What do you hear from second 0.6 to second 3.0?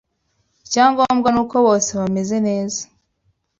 Icyangombwa nuko bose bameze neza.